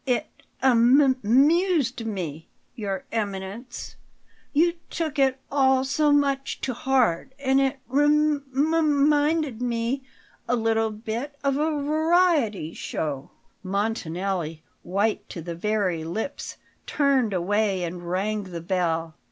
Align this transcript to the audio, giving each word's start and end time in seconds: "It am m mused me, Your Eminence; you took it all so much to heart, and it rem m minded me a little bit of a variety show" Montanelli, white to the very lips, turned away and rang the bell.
"It 0.07 0.25
am 0.63 0.99
m 0.99 1.17
mused 1.21 2.07
me, 2.07 2.47
Your 2.75 3.03
Eminence; 3.11 3.97
you 4.51 4.73
took 4.89 5.19
it 5.19 5.37
all 5.51 5.85
so 5.85 6.11
much 6.11 6.59
to 6.61 6.73
heart, 6.73 7.33
and 7.37 7.61
it 7.61 7.77
rem 7.87 8.43
m 8.57 9.07
minded 9.07 9.61
me 9.61 10.01
a 10.49 10.55
little 10.55 10.89
bit 10.89 11.35
of 11.43 11.57
a 11.57 11.83
variety 11.83 12.73
show" 12.73 13.29
Montanelli, 13.63 14.63
white 14.81 15.29
to 15.29 15.39
the 15.39 15.53
very 15.53 16.03
lips, 16.03 16.57
turned 16.87 17.31
away 17.31 17.83
and 17.83 18.09
rang 18.09 18.41
the 18.45 18.59
bell. 18.61 19.13